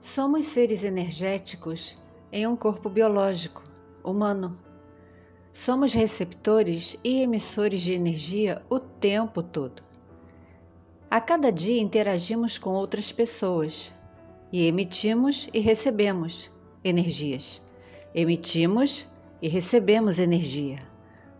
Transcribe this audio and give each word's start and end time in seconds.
Somos 0.00 0.46
seres 0.46 0.82
energéticos 0.82 1.94
em 2.32 2.46
um 2.46 2.56
corpo 2.56 2.88
biológico, 2.88 3.62
humano. 4.02 4.58
Somos 5.52 5.92
receptores 5.92 6.96
e 7.04 7.20
emissores 7.20 7.82
de 7.82 7.92
energia 7.92 8.62
o 8.70 8.80
tempo 8.80 9.42
todo. 9.42 9.82
A 11.10 11.20
cada 11.20 11.52
dia 11.52 11.82
interagimos 11.82 12.56
com 12.56 12.70
outras 12.70 13.12
pessoas 13.12 13.92
e 14.50 14.66
emitimos 14.66 15.50
e 15.52 15.58
recebemos 15.60 16.50
energias. 16.82 17.60
Emitimos 18.14 19.06
e 19.42 19.48
recebemos 19.48 20.18
energia 20.18 20.78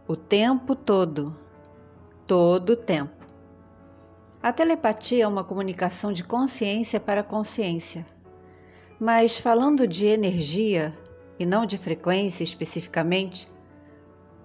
o 0.07 0.17
tempo 0.17 0.75
todo, 0.75 1.35
todo 2.27 2.71
o 2.71 2.77
tempo. 2.77 3.27
A 4.43 4.53
telepatia 4.53 5.25
é 5.25 5.27
uma 5.27 5.45
comunicação 5.45 6.13
de 6.13 6.25
consciência 6.25 7.01
para 7.01 7.23
consciência. 7.23 8.20
Mas 9.01 9.39
falando 9.39 9.87
de 9.87 10.05
energia 10.05 10.95
e 11.39 11.47
não 11.47 11.65
de 11.65 11.79
frequência 11.79 12.45
especificamente, 12.45 13.51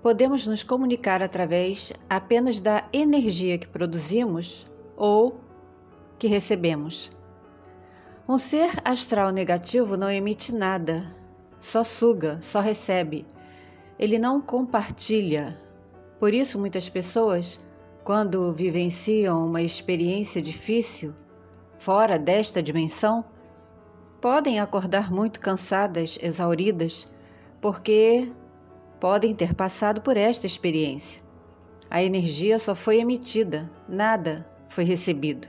podemos 0.02 0.48
nos 0.48 0.64
comunicar 0.64 1.22
através 1.22 1.92
apenas 2.10 2.62
da 2.62 2.88
energia 2.94 3.58
que 3.58 3.68
produzimos 3.68 4.66
ou 4.96 5.42
que 6.18 6.28
recebemos. 6.28 7.12
Um 8.30 8.38
ser 8.38 8.72
astral 8.86 9.32
negativo 9.32 9.98
não 9.98 10.10
emite 10.10 10.56
nada, 10.56 11.06
só 11.60 11.84
suga, 11.84 12.40
só 12.40 12.62
recebe. 12.62 13.28
Ele 14.00 14.18
não 14.18 14.40
compartilha. 14.40 15.60
Por 16.18 16.34
isso, 16.34 16.58
muitas 16.58 16.88
pessoas, 16.88 17.60
quando 18.06 18.54
vivenciam 18.54 19.46
uma 19.46 19.62
experiência 19.62 20.42
difícil, 20.42 21.14
fora 21.78 22.18
desta 22.18 22.64
dimensão, 22.64 23.26
podem 24.22 24.60
acordar 24.60 25.12
muito 25.12 25.40
cansadas, 25.40 26.18
exauridas, 26.22 27.08
porque 27.62 28.32
podem 29.00 29.36
ter 29.36 29.54
passado 29.54 30.02
por 30.02 30.18
esta 30.18 30.46
experiência. 30.46 31.22
A 31.90 32.04
energia 32.04 32.58
só 32.58 32.74
foi 32.74 33.00
emitida, 33.00 33.70
nada 33.88 34.46
foi 34.68 34.84
recebido. 34.84 35.48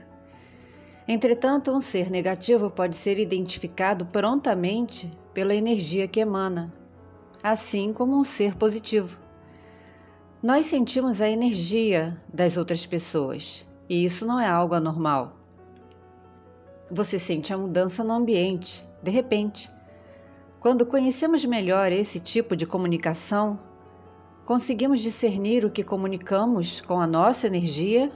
Entretanto, 1.07 1.71
um 1.71 1.79
ser 1.79 2.11
negativo 2.11 2.69
pode 2.69 2.95
ser 2.95 3.17
identificado 3.17 4.05
prontamente 4.05 5.09
pela 5.33 5.55
energia 5.55 6.07
que 6.07 6.19
emana, 6.19 6.73
assim 7.41 7.93
como 7.93 8.17
um 8.17 8.23
ser 8.23 8.55
positivo. 8.55 9.17
Nós 10.43 10.65
sentimos 10.65 11.21
a 11.21 11.29
energia 11.29 12.21
das 12.31 12.57
outras 12.57 12.85
pessoas 12.85 13.65
e 13.89 14.03
isso 14.03 14.25
não 14.25 14.39
é 14.39 14.47
algo 14.47 14.75
anormal. 14.75 15.36
Você 16.89 17.19
sente 17.19 17.53
a 17.53 17.57
mudança 17.57 18.01
no 18.01 18.13
ambiente, 18.13 18.87
de 19.03 19.11
repente. 19.11 19.69
Quando 20.57 20.85
conhecemos 20.85 21.43
melhor 21.43 21.91
esse 21.91 22.17
tipo 22.17 22.55
de 22.55 22.65
comunicação, 22.65 23.59
conseguimos 24.45 25.01
discernir 25.01 25.65
o 25.65 25.69
que 25.69 25.83
comunicamos 25.83 26.79
com 26.79 26.99
a 27.01 27.05
nossa 27.05 27.45
energia 27.45 28.09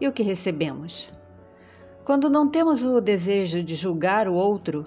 e 0.00 0.08
o 0.08 0.12
que 0.12 0.22
recebemos. 0.22 1.12
Quando 2.02 2.30
não 2.30 2.48
temos 2.48 2.82
o 2.82 2.98
desejo 2.98 3.62
de 3.62 3.74
julgar 3.74 4.26
o 4.26 4.34
outro, 4.34 4.84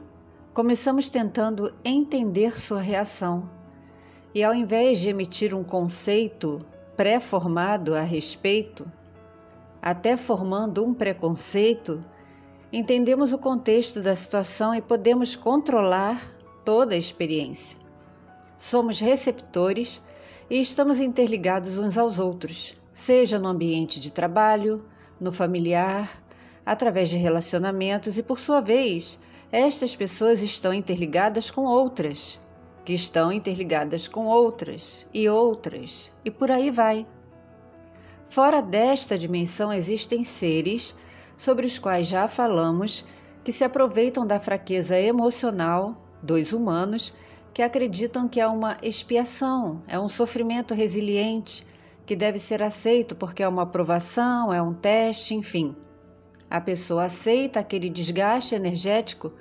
começamos 0.52 1.08
tentando 1.08 1.72
entender 1.86 2.60
sua 2.60 2.82
reação. 2.82 3.48
E 4.34 4.44
ao 4.44 4.56
invés 4.56 5.00
de 5.00 5.10
emitir 5.10 5.54
um 5.54 5.64
conceito 5.64 6.60
pré-formado 6.98 7.94
a 7.94 8.02
respeito, 8.02 8.92
até 9.80 10.18
formando 10.18 10.84
um 10.84 10.94
preconceito, 10.94 12.04
entendemos 12.72 13.34
o 13.34 13.38
contexto 13.38 14.02
da 14.02 14.16
situação 14.16 14.74
e 14.74 14.82
podemos 14.82 15.36
controlar 15.36 16.34
toda 16.64 16.96
a 16.96 16.98
experiência. 16.98 17.78
Somos 18.58 19.00
receptores 19.00 20.02
e 20.50 20.60
estamos 20.60 21.00
interligados 21.00 21.78
uns 21.78 21.98
aos 21.98 22.20
outros, 22.20 22.76
seja 22.94 23.38
no 23.38 23.48
ambiente 23.48 24.00
de 24.00 24.12
trabalho, 24.12 24.86
no 25.20 25.32
familiar, 25.32 26.24
através 26.66 27.10
de 27.10 27.18
relacionamentos 27.18 28.18
e, 28.18 28.24
por 28.24 28.40
sua 28.40 28.62
vez, 28.62 29.20
estas 29.52 29.96
pessoas 29.96 30.42
estão 30.42 30.74
interligadas 30.74 31.52
com 31.52 31.66
outras, 31.66 32.40
que 32.86 32.94
estão 32.94 33.32
interligadas 33.32 34.08
com 34.08 34.26
outras 34.26 35.06
e 35.14 35.28
outras, 35.28 36.12
e 36.24 36.32
por 36.32 36.50
aí 36.50 36.72
vai. 36.72 37.06
Fora 38.30 38.62
desta 38.62 39.18
dimensão 39.18 39.74
existem 39.74 40.24
seres 40.24 40.96
sobre 41.42 41.66
os 41.66 41.80
quais 41.80 42.06
já 42.06 42.28
falamos, 42.28 43.04
que 43.44 43.52
se 43.52 43.64
aproveitam 43.64 44.28
da 44.28 44.40
fraqueza 44.40 44.96
emocional 45.00 46.06
dos 46.22 46.54
humanos 46.54 47.16
que 47.52 47.64
acreditam 47.64 48.28
que 48.28 48.40
é 48.40 48.46
uma 48.46 48.78
expiação, 48.84 49.82
é 49.88 50.00
um 50.00 50.08
sofrimento 50.08 50.76
resiliente 50.76 51.66
que 52.06 52.16
deve 52.16 52.38
ser 52.38 52.62
aceito 52.62 53.16
porque 53.16 53.42
é 53.42 53.48
uma 53.48 53.64
aprovação, 53.64 54.54
é 54.54 54.62
um 54.62 54.72
teste, 54.72 55.34
enfim. 55.34 55.76
A 56.48 56.62
pessoa 56.62 57.06
aceita 57.06 57.60
aquele 57.60 57.90
desgaste 57.90 58.54
energético, 58.54 59.34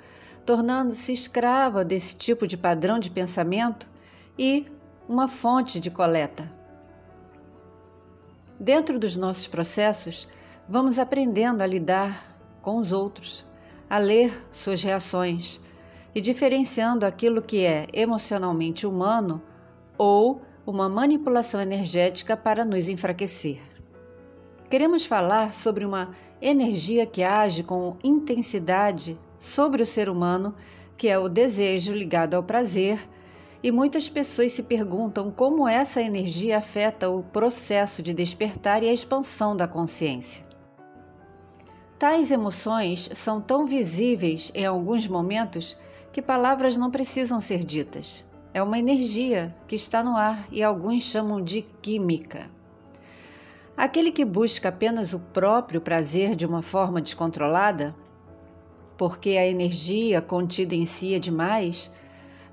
tornando-se 0.43 1.13
escrava 1.13 1.85
desse 1.85 2.15
tipo 2.15 2.47
de 2.47 2.57
padrão 2.57 2.97
de 2.97 3.11
pensamento 3.11 3.87
e 4.35 4.65
uma 5.07 5.27
fonte 5.27 5.79
de 5.79 5.91
coleta. 5.91 6.51
Dentro 8.59 8.97
dos 8.97 9.15
nossos 9.15 9.45
processos, 9.45 10.27
Vamos 10.73 10.97
aprendendo 10.97 11.59
a 11.59 11.67
lidar 11.67 12.33
com 12.61 12.77
os 12.77 12.93
outros, 12.93 13.45
a 13.89 13.97
ler 13.97 14.31
suas 14.53 14.81
reações 14.81 15.59
e 16.15 16.21
diferenciando 16.21 17.05
aquilo 17.05 17.41
que 17.41 17.65
é 17.65 17.87
emocionalmente 17.91 18.87
humano 18.87 19.41
ou 19.97 20.41
uma 20.65 20.87
manipulação 20.87 21.59
energética 21.59 22.37
para 22.37 22.63
nos 22.63 22.87
enfraquecer. 22.87 23.59
Queremos 24.69 25.05
falar 25.05 25.53
sobre 25.53 25.83
uma 25.83 26.11
energia 26.41 27.05
que 27.05 27.21
age 27.21 27.63
com 27.63 27.97
intensidade 28.01 29.19
sobre 29.37 29.83
o 29.83 29.85
ser 29.85 30.07
humano, 30.07 30.55
que 30.95 31.09
é 31.09 31.19
o 31.19 31.27
desejo 31.27 31.91
ligado 31.91 32.35
ao 32.35 32.43
prazer, 32.43 32.97
e 33.61 33.73
muitas 33.73 34.07
pessoas 34.07 34.53
se 34.53 34.63
perguntam 34.63 35.31
como 35.31 35.67
essa 35.67 36.01
energia 36.01 36.59
afeta 36.59 37.09
o 37.09 37.23
processo 37.23 38.01
de 38.01 38.13
despertar 38.13 38.83
e 38.83 38.87
a 38.87 38.93
expansão 38.93 39.53
da 39.53 39.67
consciência. 39.67 40.49
Tais 42.01 42.31
emoções 42.31 43.11
são 43.13 43.39
tão 43.39 43.67
visíveis 43.67 44.51
em 44.55 44.65
alguns 44.65 45.07
momentos 45.07 45.77
que 46.11 46.19
palavras 46.19 46.75
não 46.75 46.89
precisam 46.89 47.39
ser 47.39 47.63
ditas. 47.63 48.25
É 48.55 48.63
uma 48.63 48.79
energia 48.79 49.55
que 49.67 49.75
está 49.75 50.03
no 50.03 50.17
ar 50.17 50.47
e 50.51 50.63
alguns 50.63 51.03
chamam 51.03 51.39
de 51.39 51.61
química. 51.79 52.49
Aquele 53.77 54.11
que 54.11 54.25
busca 54.25 54.69
apenas 54.69 55.13
o 55.13 55.19
próprio 55.19 55.79
prazer 55.79 56.35
de 56.35 56.43
uma 56.43 56.63
forma 56.63 56.99
descontrolada, 56.99 57.95
porque 58.97 59.37
a 59.37 59.45
energia 59.45 60.23
contida 60.23 60.73
em 60.73 60.85
si 60.85 61.13
é 61.13 61.19
demais, 61.19 61.91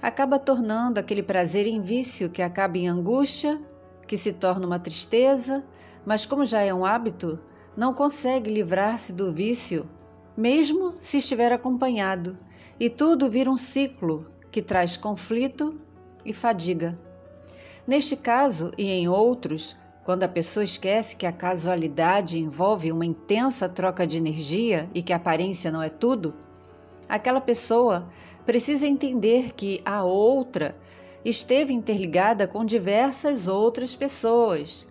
acaba 0.02 0.38
tornando 0.38 1.00
aquele 1.00 1.22
prazer 1.22 1.66
em 1.66 1.80
vício 1.80 2.28
que 2.28 2.42
acaba 2.42 2.76
em 2.76 2.86
angústia, 2.86 3.58
que 4.06 4.18
se 4.18 4.30
torna 4.30 4.66
uma 4.66 4.78
tristeza, 4.78 5.64
mas 6.04 6.26
como 6.26 6.44
já 6.44 6.60
é 6.60 6.74
um 6.74 6.84
hábito, 6.84 7.40
não 7.78 7.94
consegue 7.94 8.50
livrar-se 8.50 9.12
do 9.12 9.32
vício, 9.32 9.88
mesmo 10.36 10.94
se 10.98 11.18
estiver 11.18 11.52
acompanhado, 11.52 12.36
e 12.80 12.90
tudo 12.90 13.30
vira 13.30 13.48
um 13.48 13.56
ciclo 13.56 14.26
que 14.50 14.60
traz 14.60 14.96
conflito 14.96 15.80
e 16.24 16.32
fadiga. 16.32 16.98
Neste 17.86 18.16
caso 18.16 18.72
e 18.76 18.90
em 18.90 19.08
outros, 19.08 19.76
quando 20.02 20.24
a 20.24 20.28
pessoa 20.28 20.64
esquece 20.64 21.14
que 21.14 21.24
a 21.24 21.30
casualidade 21.30 22.40
envolve 22.40 22.90
uma 22.90 23.06
intensa 23.06 23.68
troca 23.68 24.04
de 24.04 24.16
energia 24.16 24.90
e 24.92 25.00
que 25.00 25.12
a 25.12 25.16
aparência 25.16 25.70
não 25.70 25.80
é 25.80 25.88
tudo, 25.88 26.34
aquela 27.08 27.40
pessoa 27.40 28.08
precisa 28.44 28.88
entender 28.88 29.52
que 29.54 29.80
a 29.84 30.02
outra 30.02 30.74
esteve 31.24 31.72
interligada 31.72 32.44
com 32.48 32.64
diversas 32.64 33.46
outras 33.46 33.94
pessoas 33.94 34.84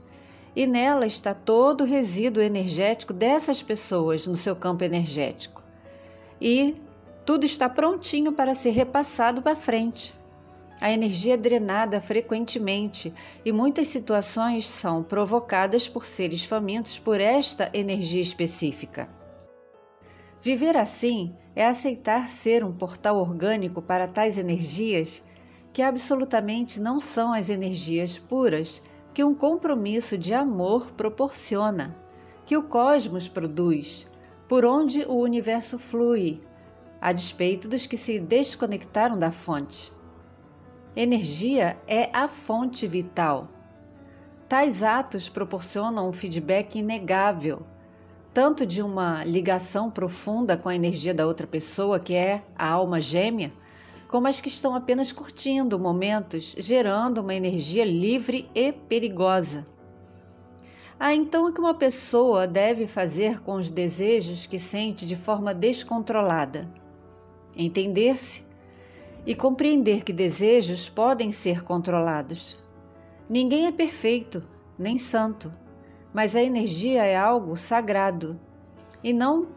e 0.57 0.65
nela 0.65 1.06
está 1.06 1.36
todo 1.36 1.81
o 1.81 1.86
resíduo 1.86 2.42
energético 2.42 3.13
dessas 3.13 3.62
pessoas 3.62 4.25
no 4.25 4.36
seu 4.36 4.56
campo 4.56 4.83
energético. 4.83 5.62
E 6.42 6.75
tudo 7.24 7.45
está 7.45 7.69
prontinho 7.69 8.31
para 8.31 8.56
ser 8.56 8.71
repassado 8.71 9.39
para 9.39 9.56
frente. 9.56 10.15
A 10.81 10.92
energia 10.92 11.36
é 11.36 11.38
drenada 11.38 12.01
frequentemente 12.01 13.13
e 13.45 13.51
muitas 13.51 13.86
situações 13.86 14.65
são 14.65 15.04
provocadas 15.04 15.88
por 15.88 16.07
seres 16.07 16.44
famintos 16.44 16.98
por 16.98 17.21
esta 17.21 17.69
energia 17.71 18.21
específica. 18.21 19.07
Viver 20.42 20.75
assim 20.75 21.36
é 21.56 21.68
aceitar 21.68 22.27
ser 22.27 22.63
um 22.63 22.74
portal 22.74 23.19
orgânico 23.19 23.80
para 23.80 24.07
tais 24.07 24.39
energias 24.39 25.21
que 25.71 25.83
absolutamente 25.83 26.80
não 26.80 27.00
são 27.00 27.31
as 27.31 27.48
energias 27.48 28.18
puras 28.18 28.81
que 29.18 29.24
um 29.24 29.34
compromisso 29.34 30.16
de 30.16 30.31
amor 30.31 30.92
proporciona, 30.92 31.96
que 32.46 32.56
o 32.56 32.62
cosmos 32.62 33.28
produz, 33.28 34.06
por 34.48 34.64
onde 34.64 35.06
o 35.06 35.16
universo 35.16 35.80
flui, 35.80 36.40
a 37.02 37.12
despeito 37.12 37.68
dos 37.68 37.88
que 37.88 37.98
se 37.98 38.19
desconectaram 38.19 39.18
da 39.18 39.31
fonte. 39.31 39.92
Energia 40.96 41.75
é 41.88 42.12
a 42.14 42.28
fonte 42.28 42.86
vital. 42.86 43.48
Tais 44.48 44.84
atos 44.84 45.28
proporcionam 45.28 46.08
um 46.08 46.13
feedback 46.13 46.78
inegável, 46.78 47.63
tanto 48.31 48.68
de 48.68 48.84
uma 48.84 49.24
ligação 49.24 49.90
profunda 49.90 50.56
com 50.56 50.70
a 50.70 50.75
energia 50.75 51.12
da 51.12 51.25
outra 51.25 51.48
pessoa, 51.48 52.00
que 52.00 52.13
é 52.13 52.44
a 52.56 52.70
alma 52.70 53.02
gêmea, 53.02 53.52
como 54.07 54.27
as 54.27 54.39
que 54.39 54.48
estão 54.48 54.74
apenas 54.74 55.12
curtindo 55.12 55.77
momentos, 55.77 56.56
gerando 56.57 57.19
uma 57.19 57.36
energia 57.36 57.83
livre 57.83 58.50
e 58.56 58.71
perigosa. 58.71 59.65
Há 61.00 61.13
então 61.13 61.45
o 61.45 61.54
que 61.54 61.59
uma 61.59 61.75
pessoa 61.75 62.48
deve 62.48 62.88
fazer 62.88 63.39
com 63.42 63.56
os 63.56 63.69
desejos 63.69 64.48
que 64.48 64.57
sente 64.57 65.06
de 65.06 65.15
forma 65.15 65.54
descontrolada. 65.54 66.68
Entender-se 67.56 68.44
e 69.25 69.36
compreender 69.36 70.04
que 70.04 70.13
desejos 70.13 70.89
podem 70.89 71.31
ser 71.31 71.63
controlados. 71.63 72.57
Ninguém 73.30 73.68
é 73.68 73.71
perfeito, 73.71 74.42
nem 74.80 74.98
santo, 74.98 75.51
mas 76.13 76.36
a 76.36 76.42
energia 76.42 77.03
é 77.03 77.15
algo 77.15 77.56
sagrado 77.56 78.39
e 79.03 79.12
não 79.12 79.48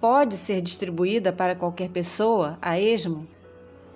pode 0.00 0.34
ser 0.34 0.60
distribuída 0.60 1.32
para 1.32 1.54
qualquer 1.54 1.90
pessoa 1.90 2.58
a 2.60 2.80
esmo, 2.80 3.26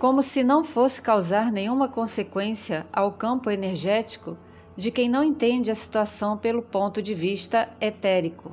como 0.02 0.20
se 0.20 0.42
não 0.42 0.64
fosse 0.64 1.00
causar 1.00 1.52
nenhuma 1.52 1.86
consequência 1.86 2.84
ao 2.92 3.12
campo 3.12 3.48
energético 3.48 4.36
de 4.76 4.90
quem 4.90 5.08
não 5.08 5.22
entende 5.22 5.70
a 5.70 5.76
situação 5.76 6.36
pelo 6.36 6.60
ponto 6.60 7.00
de 7.00 7.14
vista 7.14 7.68
etérico. 7.80 8.50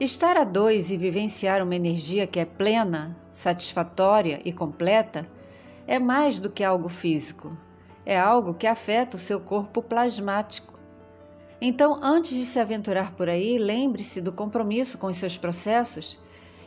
Estar 0.00 0.36
a 0.36 0.42
dois 0.42 0.90
e 0.90 0.96
vivenciar 0.96 1.62
uma 1.62 1.76
energia 1.76 2.26
que 2.26 2.40
é 2.40 2.44
plena, 2.44 3.16
satisfatória 3.32 4.40
e 4.44 4.52
completa 4.52 5.28
é 5.86 6.00
mais 6.00 6.40
do 6.40 6.50
que 6.50 6.64
algo 6.64 6.88
físico, 6.88 7.56
é 8.04 8.18
algo 8.18 8.52
que 8.52 8.66
afeta 8.66 9.14
o 9.14 9.20
seu 9.20 9.38
corpo 9.38 9.80
plasmático. 9.80 10.74
Então, 11.60 12.00
antes 12.02 12.36
de 12.36 12.46
se 12.46 12.58
aventurar 12.58 13.12
por 13.12 13.28
aí, 13.28 13.58
lembre-se 13.58 14.20
do 14.20 14.32
compromisso 14.32 14.98
com 14.98 15.06
os 15.06 15.18
seus 15.18 15.38
processos 15.38 16.18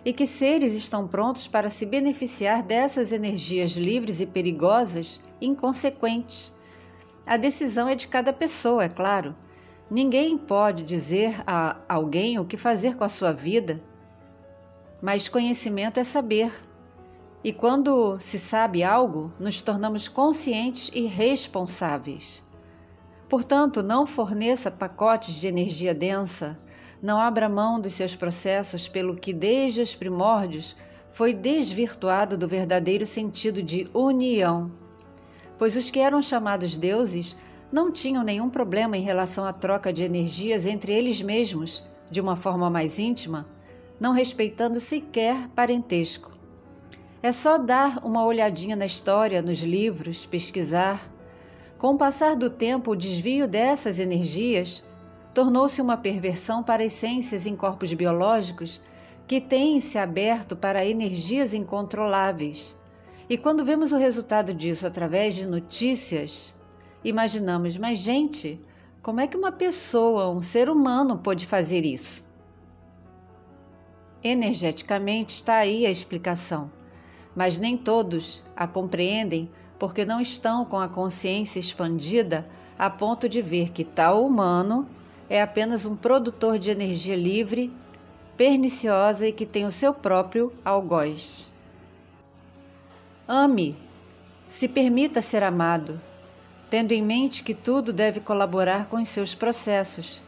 e 0.04 0.14
que 0.14 0.26
seres 0.26 0.74
estão 0.76 1.08
prontos 1.08 1.48
para 1.48 1.70
se 1.70 1.86
beneficiar 1.86 2.64
dessas 2.64 3.12
energias 3.12 3.72
livres 3.72 4.22
e 4.22 4.26
perigosas 4.26 5.20
inconsequentes 5.42 6.54
a 7.30 7.38
decisão 7.38 7.88
é 7.88 7.94
de 7.94 8.08
cada 8.08 8.34
pessoa, 8.34 8.86
é 8.86 8.90
claro. 8.90 9.36
Ninguém 9.88 10.36
pode 10.36 10.82
dizer 10.82 11.36
a 11.46 11.76
alguém 11.88 12.40
o 12.40 12.46
que 12.46 12.58
fazer 12.58 12.96
com 12.96 13.04
a 13.04 13.08
sua 13.08 13.32
vida, 13.32 13.80
mas 15.00 15.30
conhecimento 15.30 16.00
é 16.00 16.04
saber. 16.04 16.52
E 17.44 17.54
quando 17.54 18.18
se 18.18 18.40
sabe 18.40 18.84
algo, 18.84 19.32
nos 19.40 19.62
tornamos 19.62 20.08
conscientes 20.08 20.90
e 20.92 21.06
responsáveis. 21.06 22.42
Portanto, 23.30 23.84
não 23.84 24.08
forneça 24.08 24.72
pacotes 24.72 25.36
de 25.36 25.48
energia 25.48 25.94
densa, 25.94 26.58
não 27.02 27.20
abra 27.20 27.48
mão 27.48 27.80
dos 27.80 27.94
seus 27.94 28.16
processos 28.16 28.88
pelo 28.88 29.16
que 29.16 29.34
desde 29.34 29.82
os 29.82 29.96
primórdios 29.96 30.76
foi 31.12 31.34
desvirtuado 31.34 32.38
do 32.38 32.48
verdadeiro 32.48 33.06
sentido 33.06 33.64
de 33.64 33.90
união 33.94 34.72
pois 35.60 35.76
os 35.76 35.92
que 35.92 36.00
eram 36.00 36.22
chamados 36.22 36.76
deuses 36.76 37.36
não 37.70 37.92
tinham 37.92 38.24
nenhum 38.24 38.50
problema 38.50 38.98
em 38.98 39.02
relação 39.02 39.44
à 39.44 39.52
troca 39.52 39.92
de 39.92 40.02
energias 40.02 40.66
entre 40.66 40.94
eles 40.94 41.22
mesmos, 41.22 41.84
de 42.10 42.22
uma 42.22 42.38
forma 42.38 42.70
mais 42.70 42.98
íntima, 42.98 43.46
não 44.00 44.14
respeitando 44.14 44.80
sequer 44.80 45.50
parentesco. 45.50 46.32
É 47.22 47.34
só 47.34 47.58
dar 47.58 48.00
uma 48.04 48.24
olhadinha 48.24 48.76
na 48.76 48.86
história, 48.86 49.42
nos 49.42 49.60
livros, 49.60 50.26
pesquisar. 50.26 51.12
Com 51.78 51.94
o 51.94 51.98
passar 51.98 52.38
do 52.38 52.50
tempo, 52.50 52.92
o 52.92 52.96
desvio 52.96 53.46
dessas 53.46 54.00
energias 54.00 54.84
tornou-se 55.34 55.82
uma 55.82 55.98
perversão 55.98 56.64
para 56.64 56.84
essências 56.84 57.46
em 57.46 57.56
corpos 57.56 57.94
biológicos 57.94 58.82
que 59.28 59.40
têm 59.40 59.80
se 59.80 59.98
aberto 59.98 60.56
para 60.56 60.86
energias 60.86 61.54
incontroláveis 61.54 62.78
e 63.30 63.38
quando 63.38 63.64
vemos 63.64 63.92
o 63.92 63.98
resultado 63.98 64.56
disso 64.56 64.88
através 64.88 65.36
de 65.36 65.48
notícias, 65.48 66.52
imaginamos, 67.04 67.78
mas 67.78 68.00
gente, 68.00 68.60
como 69.04 69.20
é 69.20 69.28
que 69.28 69.38
uma 69.38 69.52
pessoa, 69.52 70.32
um 70.32 70.42
ser 70.42 70.68
humano, 70.68 71.20
pode 71.20 71.46
fazer 71.46 71.86
isso? 71.86 72.26
Energeticamente 74.24 75.36
está 75.36 75.58
aí 75.58 75.86
a 75.86 75.92
explicação, 75.92 76.72
mas 77.36 77.60
nem 77.60 77.78
todos 77.78 78.44
a 78.56 78.68
compreendem 78.68 79.48
porque 79.78 80.04
não 80.04 80.20
estão 80.20 80.66
com 80.66 80.80
a 80.80 80.90
consciência 80.90 81.60
expandida 81.60 82.50
a 82.80 82.90
ponto 82.90 83.30
de 83.30 83.44
ver 83.44 83.70
que 83.70 83.84
tal 83.84 84.26
humano 84.26 84.88
é 85.30 85.42
apenas 85.42 85.86
um 85.86 85.96
produtor 85.96 86.58
de 86.58 86.72
energia 86.72 87.16
livre, 87.16 87.72
perniciosa 88.36 89.28
e 89.28 89.32
que 89.32 89.46
tem 89.46 89.66
o 89.66 89.72
seu 89.72 89.94
próprio 89.94 90.52
algoz. 90.66 91.48
Ame, 93.28 93.76
se 94.48 94.68
permita 94.68 95.22
ser 95.22 95.44
amado, 95.44 96.02
tendo 96.70 96.94
em 96.94 97.04
mente 97.04 97.44
que 97.44 97.54
tudo 97.54 97.94
deve 97.94 98.20
colaborar 98.20 98.88
com 98.88 98.98
os 98.98 99.08
seus 99.08 99.36
processos 99.36 100.24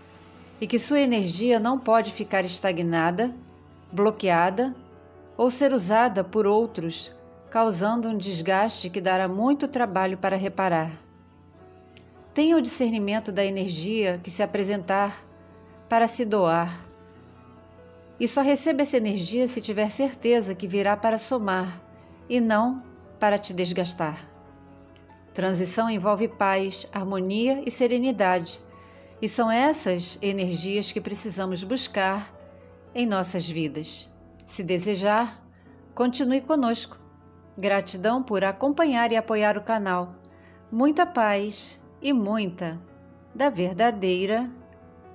e 0.60 0.68
que 0.68 0.78
sua 0.78 1.00
energia 1.00 1.60
não 1.60 1.80
pode 1.80 2.12
ficar 2.12 2.46
estagnada, 2.46 3.34
bloqueada 3.92 4.76
ou 5.36 5.50
ser 5.50 5.74
usada 5.74 6.24
por 6.24 6.46
outros, 6.46 7.12
causando 7.50 8.08
um 8.08 8.18
desgaste 8.18 8.90
que 8.90 9.02
dará 9.02 9.28
muito 9.28 9.68
trabalho 9.68 10.18
para 10.18 10.36
reparar. 10.36 10.92
Tenha 12.34 12.56
o 12.56 12.62
discernimento 12.62 13.30
da 13.30 13.44
energia 13.44 14.18
que 14.24 14.30
se 14.30 14.42
apresentar 14.42 15.26
para 15.90 16.08
se 16.08 16.24
doar. 16.24 16.86
E 18.18 18.26
só 18.26 18.42
receba 18.42 18.84
essa 18.84 18.96
energia 18.96 19.48
se 19.48 19.60
tiver 19.60 19.90
certeza 19.90 20.56
que 20.56 20.66
virá 20.66 20.96
para 20.96 21.18
somar 21.18 21.82
e 22.30 22.40
não 22.40 22.82
para 23.20 23.38
te 23.38 23.54
desgastar. 23.54 24.18
Transição 25.34 25.90
envolve 25.90 26.30
paz, 26.30 26.88
harmonia 26.94 27.62
e 27.66 27.72
serenidade, 27.72 28.62
e 29.22 29.28
são 29.28 29.52
essas 29.52 30.18
energias 30.22 30.92
que 30.92 31.02
precisamos 31.02 31.64
buscar 31.66 32.34
em 32.96 33.06
nossas 33.06 33.50
vidas. 33.50 34.10
Se 34.46 34.64
desejar, 34.64 35.44
continue 35.94 36.40
conosco. 36.40 36.98
Gratidão 37.58 38.24
por 38.24 38.44
acompanhar 38.46 39.12
e 39.12 39.18
apoiar 39.18 39.58
o 39.58 39.64
canal. 39.64 40.16
Muita 40.72 41.06
paz 41.06 41.81
e 42.02 42.14
muita 42.14 42.80
da 43.34 43.50
verdadeira 43.50 44.50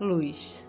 luz. 0.01 0.66